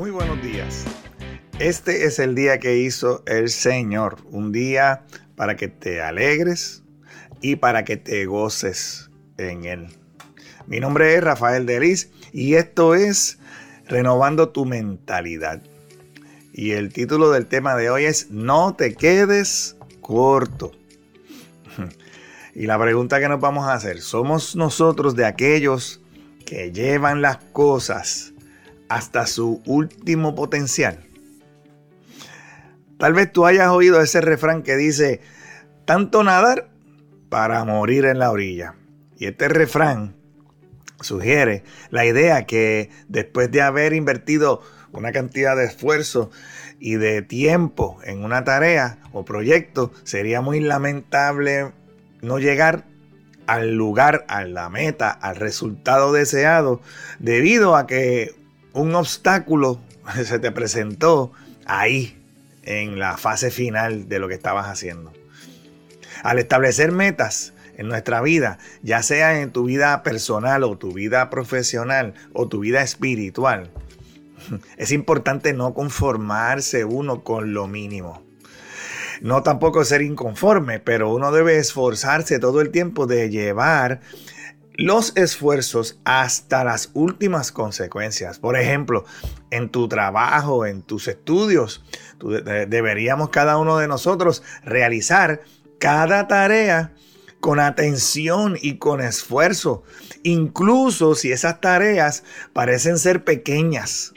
Muy 0.00 0.10
buenos 0.10 0.42
días. 0.42 0.86
Este 1.58 2.06
es 2.06 2.18
el 2.18 2.34
día 2.34 2.58
que 2.58 2.78
hizo 2.78 3.22
el 3.26 3.50
Señor, 3.50 4.16
un 4.30 4.50
día 4.50 5.04
para 5.36 5.56
que 5.56 5.68
te 5.68 6.00
alegres 6.00 6.82
y 7.42 7.56
para 7.56 7.84
que 7.84 7.98
te 7.98 8.24
goces 8.24 9.10
en 9.36 9.66
Él. 9.66 9.88
Mi 10.66 10.80
nombre 10.80 11.14
es 11.14 11.22
Rafael 11.22 11.66
Delis 11.66 12.08
y 12.32 12.54
esto 12.54 12.94
es 12.94 13.40
Renovando 13.88 14.48
tu 14.48 14.64
mentalidad. 14.64 15.62
Y 16.54 16.70
el 16.70 16.94
título 16.94 17.30
del 17.30 17.44
tema 17.44 17.76
de 17.76 17.90
hoy 17.90 18.06
es 18.06 18.30
No 18.30 18.74
te 18.74 18.94
quedes 18.94 19.76
corto. 20.00 20.72
Y 22.54 22.64
la 22.64 22.80
pregunta 22.80 23.20
que 23.20 23.28
nos 23.28 23.38
vamos 23.38 23.68
a 23.68 23.74
hacer, 23.74 24.00
¿somos 24.00 24.56
nosotros 24.56 25.14
de 25.14 25.26
aquellos 25.26 26.00
que 26.46 26.72
llevan 26.72 27.20
las 27.20 27.36
cosas 27.52 28.32
hasta 28.90 29.26
su 29.26 29.62
último 29.64 30.34
potencial? 30.34 31.06
Tal 32.98 33.14
vez 33.14 33.32
tú 33.32 33.46
hayas 33.46 33.68
oído 33.68 34.02
ese 34.02 34.20
refrán 34.20 34.62
que 34.62 34.76
dice, 34.76 35.22
tanto 35.86 36.22
nadar 36.22 36.68
para 37.30 37.64
morir 37.64 38.04
en 38.04 38.18
la 38.18 38.30
orilla. 38.30 38.74
Y 39.16 39.26
este 39.26 39.48
refrán 39.48 40.16
sugiere 41.00 41.62
la 41.88 42.04
idea 42.04 42.44
que 42.44 42.90
después 43.08 43.50
de 43.50 43.62
haber 43.62 43.94
invertido 43.94 44.60
una 44.92 45.12
cantidad 45.12 45.56
de 45.56 45.64
esfuerzo 45.64 46.30
y 46.78 46.96
de 46.96 47.22
tiempo 47.22 47.98
en 48.04 48.24
una 48.24 48.44
tarea 48.44 48.98
o 49.12 49.24
proyecto, 49.24 49.92
sería 50.02 50.40
muy 50.40 50.60
lamentable 50.60 51.72
no 52.20 52.38
llegar 52.38 52.84
al 53.46 53.74
lugar, 53.74 54.24
a 54.28 54.44
la 54.44 54.68
meta, 54.68 55.10
al 55.10 55.36
resultado 55.36 56.12
deseado, 56.12 56.80
debido 57.18 57.76
a 57.76 57.86
que 57.86 58.34
un 58.72 58.94
obstáculo 58.94 59.80
se 60.24 60.38
te 60.38 60.52
presentó 60.52 61.32
ahí, 61.66 62.16
en 62.62 62.98
la 62.98 63.16
fase 63.16 63.50
final 63.50 64.08
de 64.08 64.18
lo 64.18 64.28
que 64.28 64.34
estabas 64.34 64.66
haciendo. 64.66 65.12
Al 66.22 66.38
establecer 66.38 66.92
metas 66.92 67.54
en 67.76 67.88
nuestra 67.88 68.20
vida, 68.20 68.58
ya 68.82 69.02
sea 69.02 69.40
en 69.40 69.50
tu 69.50 69.64
vida 69.64 70.02
personal 70.02 70.64
o 70.64 70.76
tu 70.76 70.92
vida 70.92 71.30
profesional 71.30 72.14
o 72.32 72.48
tu 72.48 72.60
vida 72.60 72.82
espiritual, 72.82 73.70
es 74.76 74.92
importante 74.92 75.52
no 75.52 75.74
conformarse 75.74 76.84
uno 76.84 77.24
con 77.24 77.54
lo 77.54 77.66
mínimo. 77.66 78.22
No 79.22 79.42
tampoco 79.42 79.84
ser 79.84 80.02
inconforme, 80.02 80.80
pero 80.80 81.12
uno 81.14 81.30
debe 81.30 81.58
esforzarse 81.58 82.38
todo 82.38 82.60
el 82.62 82.70
tiempo 82.70 83.06
de 83.06 83.28
llevar 83.28 84.00
los 84.74 85.16
esfuerzos 85.16 85.98
hasta 86.04 86.64
las 86.64 86.90
últimas 86.94 87.52
consecuencias. 87.52 88.38
Por 88.38 88.56
ejemplo, 88.56 89.04
en 89.50 89.68
tu 89.68 89.88
trabajo, 89.88 90.66
en 90.66 90.82
tus 90.82 91.08
estudios, 91.08 91.84
deberíamos 92.18 93.30
cada 93.30 93.58
uno 93.58 93.78
de 93.78 93.88
nosotros 93.88 94.42
realizar 94.64 95.42
cada 95.78 96.28
tarea 96.28 96.92
con 97.40 97.58
atención 97.58 98.58
y 98.60 98.76
con 98.76 99.00
esfuerzo, 99.00 99.82
incluso 100.22 101.14
si 101.14 101.32
esas 101.32 101.60
tareas 101.60 102.22
parecen 102.52 102.98
ser 102.98 103.24
pequeñas 103.24 104.12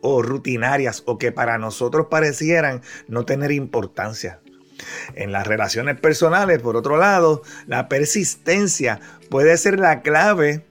o 0.00 0.22
rutinarias 0.22 1.02
o 1.06 1.18
que 1.18 1.32
para 1.32 1.58
nosotros 1.58 2.06
parecieran 2.10 2.82
no 3.08 3.24
tener 3.24 3.52
importancia. 3.52 4.40
En 5.14 5.32
las 5.32 5.46
relaciones 5.46 6.00
personales, 6.00 6.60
por 6.60 6.76
otro 6.76 6.96
lado, 6.96 7.42
la 7.66 7.88
persistencia 7.88 9.00
puede 9.30 9.56
ser 9.56 9.78
la 9.78 10.02
clave 10.02 10.64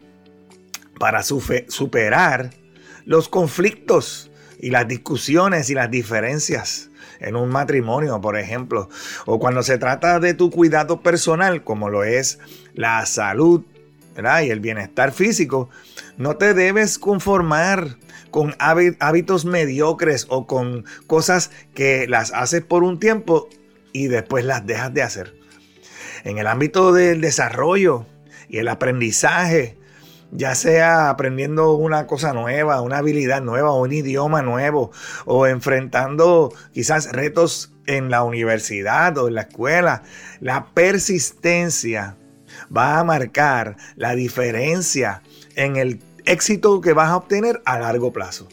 para 0.99 1.23
superar 1.23 2.51
los 3.05 3.29
conflictos 3.29 4.31
y 4.59 4.69
las 4.69 4.87
discusiones 4.87 5.69
y 5.69 5.73
las 5.73 5.89
diferencias 5.89 6.89
en 7.19 7.35
un 7.35 7.49
matrimonio, 7.49 8.19
por 8.21 8.37
ejemplo, 8.37 8.89
o 9.25 9.39
cuando 9.39 9.63
se 9.63 9.77
trata 9.77 10.19
de 10.19 10.33
tu 10.33 10.49
cuidado 10.49 11.01
personal, 11.01 11.63
como 11.63 11.89
lo 11.89 12.03
es 12.03 12.39
la 12.73 13.05
salud 13.05 13.63
y 14.43 14.49
el 14.49 14.59
bienestar 14.59 15.11
físico, 15.11 15.69
no 16.17 16.35
te 16.35 16.53
debes 16.53 16.99
conformar 16.99 17.97
con 18.29 18.55
hábitos 18.59 19.45
mediocres 19.45 20.25
o 20.29 20.47
con 20.47 20.85
cosas 21.07 21.51
que 21.73 22.07
las 22.07 22.31
haces 22.33 22.63
por 22.63 22.83
un 22.83 22.99
tiempo 22.99 23.49
y 23.93 24.07
después 24.07 24.45
las 24.45 24.65
dejas 24.65 24.93
de 24.93 25.03
hacer. 25.03 25.35
En 26.23 26.37
el 26.37 26.47
ámbito 26.47 26.93
del 26.93 27.21
desarrollo 27.21 28.05
y 28.49 28.57
el 28.57 28.67
aprendizaje, 28.67 29.77
ya 30.31 30.55
sea 30.55 31.09
aprendiendo 31.09 31.73
una 31.73 32.07
cosa 32.07 32.33
nueva, 32.33 32.81
una 32.81 32.99
habilidad 32.99 33.41
nueva, 33.41 33.73
un 33.73 33.91
idioma 33.91 34.41
nuevo, 34.41 34.91
o 35.25 35.47
enfrentando 35.47 36.53
quizás 36.73 37.11
retos 37.11 37.73
en 37.87 38.09
la 38.09 38.23
universidad 38.23 39.17
o 39.17 39.27
en 39.27 39.35
la 39.35 39.41
escuela, 39.41 40.03
la 40.39 40.67
persistencia 40.73 42.17
va 42.75 42.99
a 42.99 43.03
marcar 43.03 43.75
la 43.95 44.15
diferencia 44.15 45.21
en 45.55 45.75
el 45.75 46.01
éxito 46.25 46.81
que 46.81 46.93
vas 46.93 47.09
a 47.09 47.17
obtener 47.17 47.61
a 47.65 47.79
largo 47.79 48.13
plazo. 48.13 48.47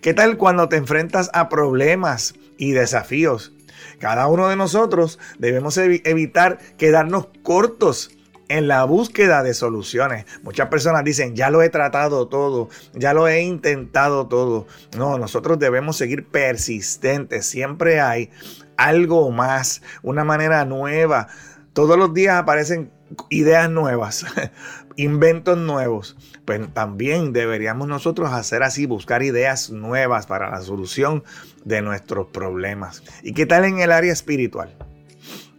¿Qué 0.00 0.14
tal 0.14 0.38
cuando 0.38 0.68
te 0.68 0.76
enfrentas 0.76 1.30
a 1.34 1.48
problemas 1.48 2.34
y 2.56 2.72
desafíos 2.72 3.52
cada 3.98 4.26
uno 4.26 4.48
de 4.48 4.56
nosotros 4.56 5.18
debemos 5.38 5.76
evitar 5.78 6.58
quedarnos 6.76 7.28
cortos 7.42 8.10
en 8.50 8.66
la 8.66 8.82
búsqueda 8.84 9.44
de 9.44 9.54
soluciones. 9.54 10.26
Muchas 10.42 10.68
personas 10.68 11.04
dicen, 11.04 11.36
ya 11.36 11.50
lo 11.50 11.62
he 11.62 11.68
tratado 11.68 12.26
todo, 12.26 12.68
ya 12.94 13.14
lo 13.14 13.28
he 13.28 13.42
intentado 13.42 14.26
todo. 14.26 14.66
No, 14.98 15.18
nosotros 15.18 15.60
debemos 15.60 15.96
seguir 15.96 16.26
persistentes. 16.26 17.46
Siempre 17.46 18.00
hay 18.00 18.30
algo 18.76 19.30
más, 19.30 19.82
una 20.02 20.24
manera 20.24 20.64
nueva. 20.64 21.28
Todos 21.72 21.96
los 21.96 22.12
días 22.12 22.36
aparecen 22.36 22.90
ideas 23.28 23.70
nuevas, 23.70 24.26
inventos 24.96 25.58
nuevos. 25.58 26.16
Pues 26.44 26.60
también 26.72 27.32
deberíamos 27.32 27.88
nosotros 27.88 28.32
hacer 28.32 28.62
así, 28.62 28.86
buscar 28.86 29.22
ideas 29.22 29.70
nuevas 29.70 30.26
para 30.26 30.50
la 30.50 30.60
solución 30.60 31.24
de 31.64 31.82
nuestros 31.82 32.28
problemas. 32.28 33.02
¿Y 33.22 33.32
qué 33.32 33.46
tal 33.46 33.64
en 33.64 33.80
el 33.80 33.92
área 33.92 34.12
espiritual? 34.12 34.76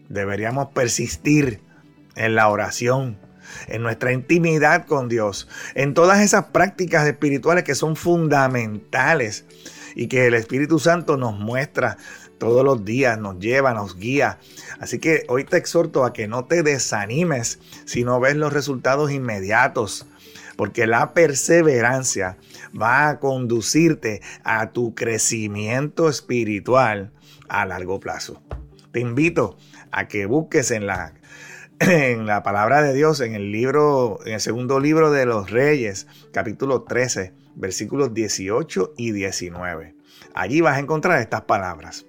Deberíamos 0.09 0.69
persistir 0.69 1.61
en 2.15 2.35
la 2.35 2.49
oración, 2.49 3.17
en 3.67 3.81
nuestra 3.81 4.11
intimidad 4.11 4.85
con 4.85 5.07
Dios, 5.07 5.47
en 5.75 5.93
todas 5.93 6.19
esas 6.19 6.45
prácticas 6.45 7.07
espirituales 7.07 7.63
que 7.63 7.75
son 7.75 7.95
fundamentales 7.95 9.45
y 9.95 10.07
que 10.07 10.27
el 10.27 10.33
Espíritu 10.33 10.79
Santo 10.79 11.17
nos 11.17 11.37
muestra 11.37 11.97
todos 12.37 12.65
los 12.65 12.83
días, 12.83 13.19
nos 13.19 13.39
lleva, 13.39 13.73
nos 13.73 13.97
guía. 13.97 14.39
Así 14.79 14.99
que 14.99 15.25
hoy 15.27 15.43
te 15.43 15.57
exhorto 15.57 16.05
a 16.05 16.13
que 16.13 16.27
no 16.27 16.45
te 16.45 16.63
desanimes 16.63 17.59
si 17.85 18.03
no 18.03 18.19
ves 18.19 18.35
los 18.35 18.51
resultados 18.51 19.11
inmediatos, 19.11 20.07
porque 20.55 20.87
la 20.87 21.13
perseverancia 21.13 22.37
va 22.79 23.09
a 23.09 23.19
conducirte 23.19 24.21
a 24.43 24.71
tu 24.71 24.95
crecimiento 24.95 26.09
espiritual 26.09 27.11
a 27.47 27.65
largo 27.65 27.99
plazo. 27.99 28.41
Te 28.91 28.99
invito 28.99 29.57
a 29.91 30.07
que 30.07 30.25
busques 30.25 30.71
en 30.71 30.87
la 30.87 31.13
en 31.81 32.27
la 32.27 32.43
palabra 32.43 32.83
de 32.83 32.93
Dios, 32.93 33.21
en 33.21 33.33
el 33.33 33.51
libro, 33.51 34.19
en 34.25 34.33
el 34.33 34.41
segundo 34.41 34.79
libro 34.79 35.09
de 35.09 35.25
los 35.25 35.49
Reyes, 35.49 36.05
capítulo 36.31 36.83
13, 36.83 37.33
versículos 37.55 38.13
18 38.13 38.93
y 38.97 39.11
19. 39.11 39.95
Allí 40.33 40.61
vas 40.61 40.77
a 40.77 40.79
encontrar 40.79 41.21
estas 41.21 41.41
palabras. 41.41 42.05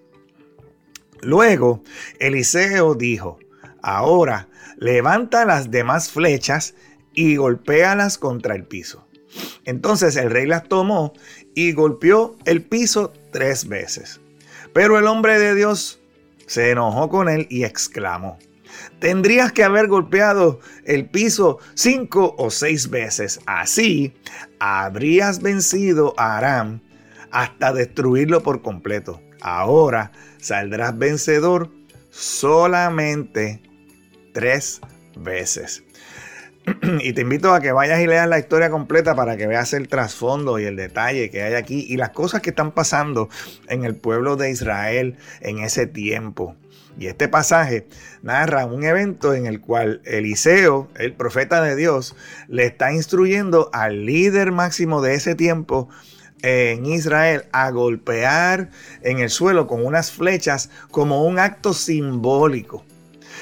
Luego, 1.20 1.82
Eliseo 2.18 2.94
dijo, 2.94 3.38
ahora 3.80 4.48
levanta 4.76 5.44
las 5.44 5.70
demás 5.70 6.10
flechas 6.10 6.74
y 7.14 7.36
golpéalas 7.36 8.18
contra 8.18 8.54
el 8.54 8.64
piso. 8.64 9.06
Entonces 9.64 10.16
el 10.16 10.30
rey 10.30 10.46
las 10.46 10.64
tomó 10.64 11.12
y 11.54 11.72
golpeó 11.72 12.36
el 12.44 12.62
piso 12.62 13.12
tres 13.30 13.68
veces. 13.68 14.20
Pero 14.72 14.98
el 14.98 15.06
hombre 15.06 15.38
de 15.38 15.54
Dios 15.54 16.00
se 16.46 16.70
enojó 16.70 17.08
con 17.08 17.28
él 17.28 17.46
y 17.50 17.64
exclamó, 17.64 18.38
tendrías 18.98 19.52
que 19.52 19.64
haber 19.64 19.88
golpeado 19.88 20.60
el 20.84 21.08
piso 21.08 21.58
cinco 21.74 22.34
o 22.38 22.50
seis 22.50 22.90
veces. 22.90 23.40
Así 23.46 24.14
habrías 24.58 25.42
vencido 25.42 26.14
a 26.16 26.38
Aram 26.38 26.80
hasta 27.30 27.72
destruirlo 27.72 28.42
por 28.42 28.62
completo. 28.62 29.20
Ahora 29.40 30.12
saldrás 30.38 30.96
vencedor 30.96 31.70
solamente 32.10 33.60
tres 34.32 34.80
veces. 35.16 35.82
y 37.00 37.12
te 37.12 37.22
invito 37.22 37.52
a 37.54 37.60
que 37.60 37.72
vayas 37.72 38.00
y 38.00 38.06
leas 38.06 38.28
la 38.28 38.38
historia 38.38 38.70
completa 38.70 39.14
para 39.14 39.36
que 39.36 39.46
veas 39.46 39.72
el 39.72 39.88
trasfondo 39.88 40.58
y 40.58 40.64
el 40.64 40.76
detalle 40.76 41.30
que 41.30 41.42
hay 41.42 41.54
aquí 41.54 41.86
y 41.88 41.96
las 41.96 42.10
cosas 42.10 42.40
que 42.40 42.50
están 42.50 42.72
pasando 42.72 43.28
en 43.68 43.84
el 43.84 43.96
pueblo 43.96 44.36
de 44.36 44.50
Israel 44.50 45.16
en 45.40 45.58
ese 45.58 45.86
tiempo. 45.86 46.56
Y 46.98 47.06
este 47.06 47.28
pasaje 47.28 47.86
narra 48.22 48.66
un 48.66 48.84
evento 48.84 49.34
en 49.34 49.46
el 49.46 49.60
cual 49.60 50.02
Eliseo, 50.04 50.88
el 50.96 51.14
profeta 51.14 51.62
de 51.62 51.74
Dios, 51.74 52.14
le 52.48 52.66
está 52.66 52.92
instruyendo 52.92 53.70
al 53.72 54.04
líder 54.04 54.52
máximo 54.52 55.00
de 55.00 55.14
ese 55.14 55.34
tiempo 55.34 55.88
en 56.42 56.84
Israel 56.86 57.44
a 57.52 57.70
golpear 57.70 58.70
en 59.02 59.20
el 59.20 59.30
suelo 59.30 59.66
con 59.66 59.84
unas 59.84 60.10
flechas 60.10 60.70
como 60.90 61.24
un 61.24 61.38
acto 61.38 61.72
simbólico. 61.72 62.84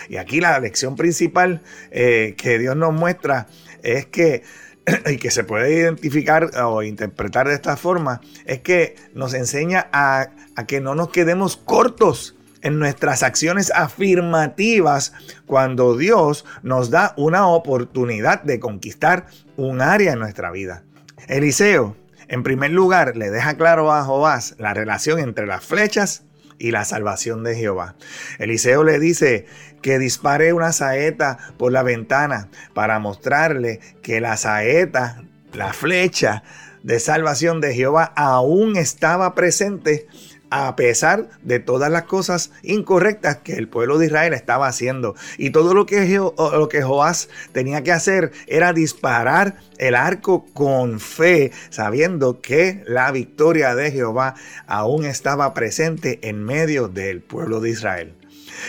Y 0.09 0.17
aquí 0.17 0.41
la 0.41 0.59
lección 0.61 0.97
principal 0.97 1.63
eh, 1.91 2.35
que 2.37 2.59
Dios 2.59 2.77
nos 2.77 2.93
muestra 2.93 3.49
es 3.83 4.07
que 4.07 4.43
y 5.07 5.17
que 5.19 5.31
se 5.31 5.45
puede 5.45 5.73
identificar 5.73 6.51
o 6.63 6.83
interpretar 6.83 7.49
de 7.49 7.55
esta 7.55 7.77
forma, 7.77 8.21
es 8.47 8.61
que 8.61 8.97
nos 9.15 9.35
enseña 9.35 9.89
a, 9.93 10.31
a, 10.57 10.67
que 10.67 10.81
no 10.81 10.95
nos 10.95 11.11
quedemos 11.11 11.57
cortos 11.57 12.37
en 12.63 12.79
nuestras 12.79 13.23
acciones 13.23 13.73
afirmativas 13.75 15.13
cuando 15.47 15.97
Dios 15.97 16.45
nos 16.63 16.91
da 16.91 17.15
una 17.17 17.47
oportunidad 17.49 18.43
de 18.43 18.61
conquistar 18.61 19.27
un 19.57 19.81
área 19.81 20.13
en 20.13 20.19
nuestra 20.19 20.51
vida. 20.51 20.83
Eliseo, 21.29 21.97
en 22.29 22.43
primer 22.43 22.71
lugar, 22.71 23.17
le 23.17 23.31
deja 23.31 23.55
claro 23.55 23.93
a 23.93 24.05
Joás 24.05 24.55
la 24.59 24.75
relación 24.75 25.19
entre 25.19 25.47
las 25.47 25.65
flechas 25.65 26.25
y 26.59 26.71
la 26.71 26.85
salvación 26.85 27.43
de 27.43 27.57
Jehová. 27.57 27.97
Eliseo 28.39 28.85
le 28.85 28.99
dice 28.99 29.47
que 29.83 29.99
dispare 29.99 30.53
una 30.53 30.73
saeta 30.73 31.39
por 31.57 31.73
la 31.73 31.83
ventana 31.83 32.49
para 32.75 32.99
mostrarle 32.99 33.81
que 34.03 34.21
la 34.21 34.37
saeta, 34.37 35.23
la 35.55 35.73
flecha 35.73 36.43
de 36.83 37.01
salvación 37.01 37.61
de 37.61 37.75
Jehová 37.75 38.13
aún 38.15 38.77
estaba 38.77 39.35
presente 39.35 40.07
a 40.51 40.77
pesar 40.77 41.29
de 41.43 41.61
todas 41.61 41.91
las 41.91 42.05
cosas 42.05 42.51
incorrectas 42.63 43.39
que 43.39 43.55
el 43.55 43.69
pueblo 43.69 43.99
de 43.99 44.07
Israel 44.07 44.35
estaba 44.35 44.67
haciendo. 44.67 45.15
Y 45.39 45.51
todo 45.51 45.75
lo 45.75 45.87
que, 45.87 46.19
lo 46.19 46.69
que 46.69 46.83
Joás 46.83 47.29
tenía 47.53 47.83
que 47.83 47.93
hacer 47.93 48.33
era 48.47 48.73
disparar 48.73 49.57
el 49.79 49.95
arco 49.95 50.45
con 50.53 51.01
fe, 51.01 51.53
sabiendo 51.71 52.41
que 52.41 52.83
la 52.87 53.11
victoria 53.13 53.75
de 53.75 53.91
Jehová 53.93 54.35
aún 54.67 55.05
estaba 55.05 55.55
presente 55.55 56.19
en 56.23 56.45
medio 56.45 56.89
del 56.89 57.21
pueblo 57.21 57.61
de 57.61 57.71
Israel. 57.71 58.15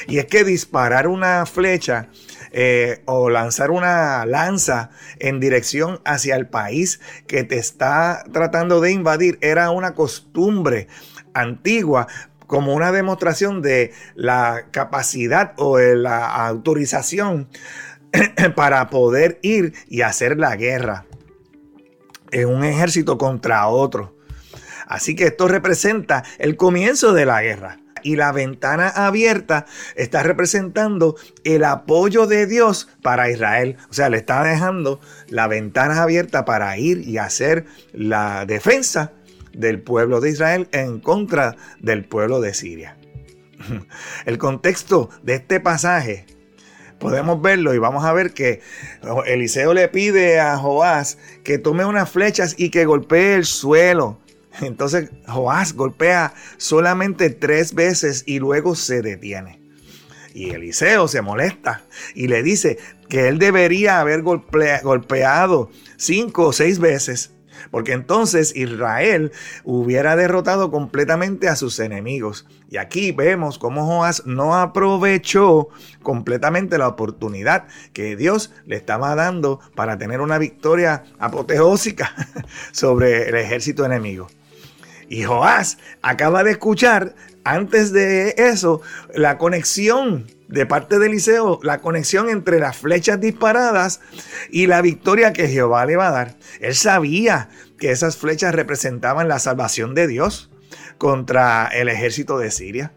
Y 0.08 0.20
es 0.20 0.26
que 0.26 0.44
disparar 0.44 1.08
una 1.08 1.46
flecha 1.46 2.08
eh, 2.52 3.02
o 3.06 3.30
lanzar 3.30 3.72
una 3.72 4.26
lanza 4.26 4.90
en 5.20 5.40
dirección 5.40 6.02
hacia 6.04 6.36
el 6.36 6.48
país 6.48 7.00
que 7.28 7.44
te 7.44 7.58
está 7.58 8.24
tratando 8.32 8.82
de 8.82 8.92
invadir 8.92 9.38
era 9.42 9.72
una 9.72 9.96
costumbre 9.96 10.88
antigua 11.34 12.08
como 12.48 12.74
una 12.74 12.92
demostración 12.92 13.62
de 13.62 13.94
la 14.16 14.66
capacidad 14.72 15.54
o 15.58 15.78
de 15.78 15.96
la 15.96 16.28
autorización 16.48 17.48
para 18.56 18.90
poder 18.90 19.40
ir 19.42 19.74
y 19.88 20.02
hacer 20.02 20.38
la 20.38 20.58
guerra 20.58 21.06
en 22.32 22.50
un 22.50 22.66
ejército 22.66 23.18
contra 23.18 23.68
otro. 23.68 24.18
Así 24.88 25.16
que 25.16 25.28
esto 25.28 25.48
representa 25.48 26.24
el 26.38 26.58
comienzo 26.58 27.14
de 27.14 27.26
la 27.26 27.42
guerra. 27.42 27.80
Y 28.04 28.16
la 28.16 28.32
ventana 28.32 28.90
abierta 28.90 29.66
está 29.96 30.24
representando 30.24 31.16
el 31.44 31.64
apoyo 31.64 32.28
de 32.28 32.48
Dios 32.48 32.90
para 33.02 33.30
Israel. 33.30 33.78
O 33.90 33.94
sea, 33.94 34.10
le 34.10 34.18
está 34.18 34.44
dejando 34.44 35.00
la 35.28 35.48
ventana 35.48 36.02
abierta 36.02 36.46
para 36.46 36.78
ir 36.78 37.08
y 37.08 37.18
hacer 37.18 37.66
la 37.94 38.46
defensa 38.46 39.14
del 39.54 39.82
pueblo 39.82 40.22
de 40.22 40.30
Israel 40.30 40.68
en 40.72 41.00
contra 41.00 41.56
del 41.80 42.06
pueblo 42.06 42.42
de 42.42 42.54
Siria. 42.54 42.98
El 44.26 44.38
contexto 44.38 45.10
de 45.24 45.36
este 45.36 45.60
pasaje 45.60 46.26
podemos 47.00 47.42
verlo 47.42 47.74
y 47.74 47.80
vamos 47.80 48.06
a 48.06 48.14
ver 48.14 48.32
que 48.34 48.62
Eliseo 49.26 49.74
le 49.74 49.88
pide 49.90 50.40
a 50.40 50.58
Joás 50.58 51.18
que 51.44 51.58
tome 51.58 51.84
unas 51.84 52.10
flechas 52.10 52.56
y 52.58 52.70
que 52.70 52.86
golpee 52.86 53.36
el 53.36 53.46
suelo. 53.46 54.20
Entonces 54.60 55.10
Joás 55.28 55.74
golpea 55.74 56.34
solamente 56.58 57.30
tres 57.30 57.74
veces 57.74 58.24
y 58.26 58.40
luego 58.40 58.76
se 58.76 59.02
detiene. 59.02 59.62
Y 60.34 60.52
Eliseo 60.52 61.08
se 61.08 61.22
molesta 61.22 61.84
y 62.16 62.28
le 62.28 62.42
dice 62.44 62.78
que 63.10 63.28
él 63.28 63.38
debería 63.38 64.00
haber 64.00 64.22
golpeado 64.22 65.70
cinco 65.98 66.48
o 66.48 66.54
seis 66.54 66.80
veces 66.80 67.34
porque 67.70 67.94
entonces 67.94 68.56
Israel 68.56 69.32
hubiera 69.64 70.16
derrotado 70.16 70.72
completamente 70.72 71.48
a 71.48 71.56
sus 71.56 71.80
enemigos. 71.80 72.48
Y 72.70 72.78
aquí 72.78 73.12
vemos 73.12 73.60
cómo 73.60 73.86
Joás 73.86 74.24
no 74.26 74.56
aprovechó 74.56 75.68
completamente 76.02 76.78
la 76.78 76.88
oportunidad 76.88 77.68
que 77.94 78.16
Dios 78.16 78.54
le 78.66 78.78
estaba 78.78 79.14
dando 79.16 79.60
para 79.76 79.98
tener 79.98 80.22
una 80.22 80.38
victoria 80.38 81.04
apoteósica 81.20 82.14
sobre 82.72 83.30
el 83.30 83.36
ejército 83.36 83.86
enemigo. 83.86 84.28
Y 85.12 85.24
Joás 85.24 85.78
acaba 86.02 86.42
de 86.46 86.52
escuchar 86.52 87.16
antes 87.44 87.92
de 87.92 88.34
eso 88.38 88.82
la 89.14 89.38
conexión 89.38 90.26
de 90.48 90.66
parte 90.66 91.00
de 91.00 91.08
Eliseo 91.08 91.60
la 91.64 91.82
conexión 91.82 92.30
entre 92.30 92.60
las 92.60 92.78
flechas 92.78 93.20
disparadas 93.20 94.00
y 94.52 94.68
la 94.68 94.82
victoria 94.82 95.34
que 95.34 95.50
Jehová 95.50 95.86
le 95.86 95.98
va 95.98 96.08
a 96.08 96.12
dar. 96.12 96.38
Él 96.62 96.76
sabía 96.76 97.50
que 97.78 97.92
esas 97.92 98.16
flechas 98.16 98.56
representaban 98.56 99.28
la 99.28 99.40
salvación 99.40 99.96
de 99.96 100.08
Dios 100.08 100.50
contra 100.98 101.68
el 101.68 101.90
ejército 101.90 102.38
de 102.38 102.50
Siria. 102.50 102.94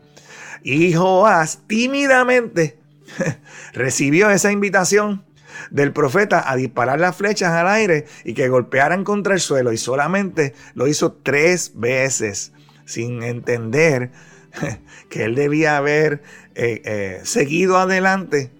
Y 0.62 0.94
Joás 0.94 1.62
tímidamente 1.66 2.78
recibió 3.72 4.31
esa 4.31 4.52
invitación 4.52 5.25
del 5.71 5.93
profeta 5.93 6.51
a 6.51 6.56
disparar 6.56 7.01
las 7.01 7.17
flechas 7.17 7.51
al 7.51 7.69
aire 7.69 8.06
y 8.25 8.35
que 8.35 8.49
golpearan 8.49 9.05
contra 9.05 9.35
el 9.35 9.41
suelo 9.41 9.73
y 9.73 9.77
solamente 9.77 10.55
lo 10.75 10.87
hizo 10.87 11.12
tres 11.12 11.73
veces 11.75 12.53
sin 12.85 13.23
entender 13.23 14.11
que 15.09 15.25
él 15.25 15.35
debía 15.35 15.77
haber 15.77 16.23
eh, 16.55 16.83
eh, 16.85 17.21
seguido 17.25 17.79
adelante 17.79 18.51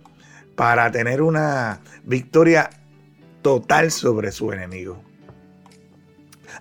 para 0.57 0.91
tener 0.91 1.23
una 1.23 1.81
victoria 2.05 2.71
total 3.43 3.91
sobre 3.91 4.33
su 4.33 4.53
enemigo. 4.53 5.03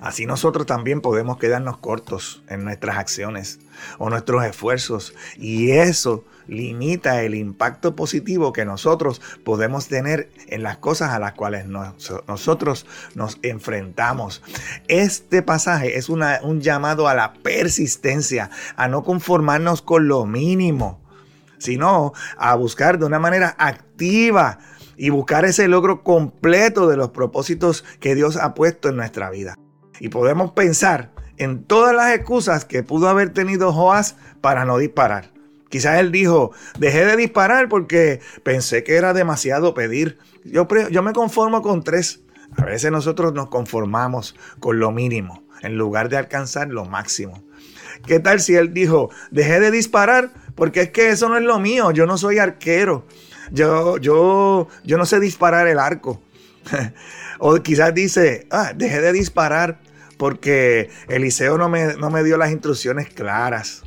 Así 0.01 0.25
nosotros 0.25 0.65
también 0.65 1.01
podemos 1.01 1.37
quedarnos 1.37 1.77
cortos 1.77 2.43
en 2.49 2.63
nuestras 2.63 2.97
acciones 2.97 3.59
o 3.97 4.09
nuestros 4.09 4.43
esfuerzos 4.45 5.13
y 5.37 5.71
eso 5.71 6.23
limita 6.47 7.23
el 7.23 7.35
impacto 7.35 7.95
positivo 7.95 8.53
que 8.53 8.65
nosotros 8.65 9.21
podemos 9.43 9.87
tener 9.87 10.29
en 10.47 10.63
las 10.63 10.77
cosas 10.77 11.11
a 11.11 11.19
las 11.19 11.33
cuales 11.33 11.67
nosotros 11.67 12.85
nos 13.15 13.37
enfrentamos. 13.43 14.41
Este 14.87 15.41
pasaje 15.41 15.97
es 15.97 16.09
un 16.09 16.61
llamado 16.61 17.07
a 17.07 17.13
la 17.13 17.33
persistencia, 17.33 18.49
a 18.75 18.87
no 18.87 19.03
conformarnos 19.03 19.81
con 19.81 20.07
lo 20.07 20.25
mínimo, 20.25 21.01
sino 21.57 22.13
a 22.37 22.55
buscar 22.55 22.99
de 22.99 23.05
una 23.05 23.19
manera 23.19 23.55
activa 23.57 24.59
y 24.97 25.09
buscar 25.09 25.45
ese 25.45 25.67
logro 25.67 26.03
completo 26.03 26.87
de 26.87 26.97
los 26.97 27.09
propósitos 27.11 27.83
que 27.99 28.15
Dios 28.15 28.37
ha 28.37 28.53
puesto 28.53 28.89
en 28.89 28.97
nuestra 28.97 29.29
vida. 29.29 29.57
Y 29.99 30.09
podemos 30.09 30.51
pensar 30.51 31.11
en 31.37 31.63
todas 31.63 31.95
las 31.95 32.13
excusas 32.13 32.65
que 32.65 32.83
pudo 32.83 33.09
haber 33.09 33.31
tenido 33.31 33.71
Joás 33.73 34.15
para 34.41 34.65
no 34.65 34.77
disparar. 34.77 35.31
Quizás 35.69 35.99
él 35.99 36.11
dijo, 36.11 36.51
dejé 36.77 37.05
de 37.05 37.15
disparar 37.15 37.67
porque 37.67 38.19
pensé 38.43 38.83
que 38.83 38.95
era 38.95 39.13
demasiado 39.13 39.73
pedir. 39.73 40.19
Yo, 40.43 40.67
yo 40.91 41.01
me 41.01 41.13
conformo 41.13 41.61
con 41.61 41.83
tres. 41.83 42.21
A 42.57 42.65
veces 42.65 42.91
nosotros 42.91 43.33
nos 43.33 43.47
conformamos 43.47 44.35
con 44.59 44.79
lo 44.79 44.91
mínimo 44.91 45.43
en 45.63 45.77
lugar 45.77 46.09
de 46.09 46.17
alcanzar 46.17 46.67
lo 46.67 46.85
máximo. 46.85 47.43
¿Qué 48.05 48.19
tal 48.19 48.39
si 48.41 48.55
él 48.55 48.73
dijo, 48.73 49.09
dejé 49.31 49.59
de 49.59 49.71
disparar 49.71 50.31
porque 50.55 50.81
es 50.81 50.89
que 50.91 51.09
eso 51.09 51.29
no 51.29 51.37
es 51.37 51.43
lo 51.43 51.59
mío, 51.59 51.91
yo 51.91 52.05
no 52.05 52.17
soy 52.17 52.37
arquero, 52.37 53.07
yo, 53.51 53.97
yo, 53.97 54.67
yo 54.83 54.97
no 54.97 55.05
sé 55.05 55.19
disparar 55.19 55.67
el 55.67 55.79
arco. 55.79 56.21
o 57.39 57.55
quizás 57.55 57.93
dice, 57.93 58.47
ah, 58.51 58.73
dejé 58.75 59.01
de 59.01 59.13
disparar 59.13 59.79
porque 60.17 60.89
Eliseo 61.07 61.57
no 61.57 61.69
me, 61.69 61.95
no 61.95 62.09
me 62.09 62.23
dio 62.23 62.37
las 62.37 62.51
instrucciones 62.51 63.09
claras. 63.09 63.83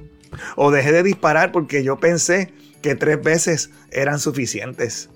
O 0.57 0.71
dejé 0.71 0.93
de 0.93 1.03
disparar 1.03 1.53
porque 1.53 1.83
yo 1.83 1.97
pensé 1.99 2.53
que 2.83 2.95
tres 2.95 3.23
veces 3.23 3.71
eran 3.91 4.19
suficientes. 4.19 5.11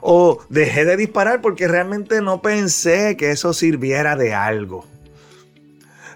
O 0.00 0.44
dejé 0.50 0.84
de 0.84 0.96
disparar 0.96 1.40
porque 1.40 1.66
realmente 1.66 2.20
no 2.20 2.42
pensé 2.42 3.16
que 3.16 3.30
eso 3.30 3.52
sirviera 3.52 4.16
de 4.16 4.34
algo. 4.34 4.86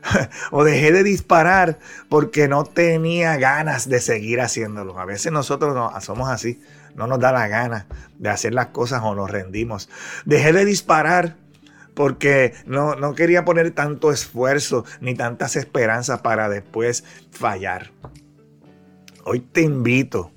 o 0.50 0.64
dejé 0.64 0.92
de 0.92 1.02
disparar 1.02 1.78
porque 2.08 2.48
no 2.48 2.64
tenía 2.64 3.36
ganas 3.36 3.88
de 3.88 4.00
seguir 4.00 4.40
haciéndolo. 4.40 4.98
A 4.98 5.04
veces 5.04 5.32
nosotros 5.32 5.74
no, 5.74 5.98
somos 6.00 6.28
así, 6.28 6.60
no 6.94 7.06
nos 7.06 7.20
da 7.20 7.32
la 7.32 7.48
gana 7.48 7.86
de 8.18 8.28
hacer 8.28 8.54
las 8.54 8.68
cosas 8.68 9.02
o 9.02 9.14
nos 9.14 9.30
rendimos. 9.30 9.88
Dejé 10.24 10.52
de 10.52 10.64
disparar 10.64 11.36
porque 11.98 12.54
no, 12.64 12.94
no 12.94 13.16
quería 13.16 13.44
poner 13.44 13.72
tanto 13.72 14.12
esfuerzo 14.12 14.84
ni 15.00 15.16
tantas 15.16 15.56
esperanzas 15.56 16.20
para 16.20 16.48
después 16.48 17.02
fallar. 17.32 17.90
Hoy 19.24 19.40
te 19.40 19.62
invito 19.62 20.30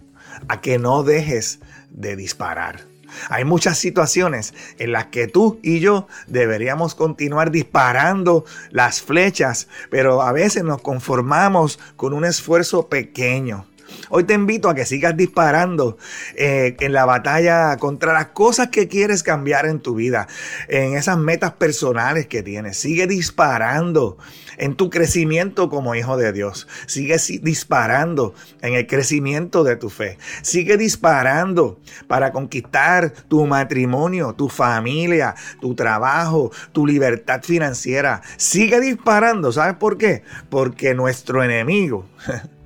a 0.48 0.60
que 0.60 0.80
no 0.80 1.04
dejes 1.04 1.60
de 1.92 2.16
disparar 2.16 2.88
Hay 3.30 3.46
muchas 3.46 3.78
situaciones 3.78 4.56
en 4.80 4.92
las 4.92 5.08
que 5.08 5.28
tú 5.28 5.60
y 5.62 5.82
yo 5.82 6.08
deberíamos 6.26 6.96
continuar 6.96 7.52
disparando 7.52 8.44
las 8.72 9.04
flechas, 9.04 9.68
pero 9.92 10.24
a 10.24 10.32
veces 10.32 10.64
nos 10.64 10.82
conformamos 10.82 11.78
con 11.96 12.14
un 12.14 12.26
esfuerzo 12.26 12.90
pequeño. 12.90 13.68
Hoy 14.10 14.26
te 14.26 14.34
invito 14.34 14.70
a 14.70 14.76
que 14.76 14.86
sigas 14.86 15.16
disparando 15.16 15.98
eh, 16.36 16.76
en 16.80 16.94
la 16.94 17.06
batalla 17.06 17.78
contra 17.78 18.14
las 18.14 18.28
cosas 18.28 18.70
que 18.70 18.88
quieres 18.88 19.24
cambiar 19.24 19.66
en 19.66 19.80
tu 19.80 19.96
vida, 19.96 20.28
en 20.68 20.98
esas 20.98 21.18
metas 21.18 21.54
personales 21.54 22.28
que 22.28 22.44
tienes. 22.44 22.78
Sigue 22.78 23.08
disparando 23.08 24.18
en 24.58 24.76
tu 24.76 24.90
crecimiento 24.90 25.70
como 25.70 25.96
hijo 25.96 26.18
de 26.18 26.34
Dios. 26.34 26.68
Sigue 26.86 27.18
disparando 27.42 28.34
en 28.62 28.74
el 28.74 28.88
crecimiento 28.88 29.64
de 29.64 29.76
tu 29.76 29.90
fe. 29.90 30.18
Sigue 30.42 30.78
disparando 30.78 31.80
para 32.08 32.32
conquistar 32.32 33.12
tu 33.28 33.46
matrimonio, 33.46 34.34
tu 34.34 34.50
familia, 34.50 35.36
tu 35.60 35.76
trabajo, 35.76 36.52
tu 36.74 36.86
libertad 36.86 37.42
financiera. 37.44 38.22
Sigue 38.38 38.80
disparando. 38.80 39.52
¿Sabes 39.52 39.76
por 39.76 39.98
qué? 39.98 40.24
Porque 40.50 40.94
nuestro 40.94 41.44
enemigo 41.44 42.06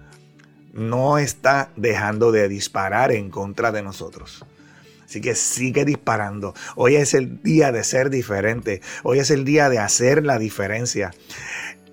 no 0.75 1.17
está 1.17 1.71
dejando 1.75 2.31
de 2.31 2.47
disparar 2.49 3.11
en 3.11 3.31
contra 3.31 3.71
de 3.71 3.81
nosotros. 3.81 4.45
Así 5.05 5.21
que 5.21 5.35
sigue 5.35 5.85
disparando. 5.85 6.53
Hoy 6.75 6.95
es 6.95 7.13
el 7.13 7.41
día 7.41 7.71
de 7.71 7.83
ser 7.83 8.09
diferente. 8.09 8.81
Hoy 9.03 9.19
es 9.19 9.31
el 9.31 9.45
día 9.45 9.69
de 9.69 9.79
hacer 9.79 10.25
la 10.25 10.37
diferencia. 10.37 11.11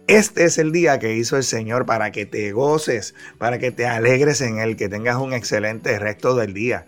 Este 0.08 0.44
es 0.44 0.58
el 0.58 0.72
día 0.72 0.98
que 0.98 1.14
hizo 1.14 1.36
el 1.36 1.44
Señor 1.44 1.86
para 1.86 2.10
que 2.10 2.26
te 2.26 2.50
goces, 2.52 3.14
para 3.38 3.58
que 3.58 3.70
te 3.70 3.86
alegres 3.86 4.40
en 4.40 4.58
Él, 4.58 4.76
que 4.76 4.88
tengas 4.88 5.16
un 5.16 5.32
excelente 5.32 5.98
resto 5.98 6.34
del 6.34 6.52
día 6.52 6.86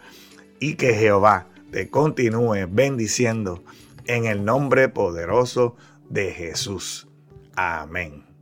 y 0.59 0.75
que 0.75 0.95
Jehová 0.95 1.47
te 1.71 1.89
continúe 1.91 2.67
bendiciendo 2.69 3.63
en 4.07 4.25
el 4.25 4.45
nombre 4.45 4.89
poderoso 4.89 5.77
de 6.11 6.33
Jesús. 6.33 7.07
Amén. 7.55 8.34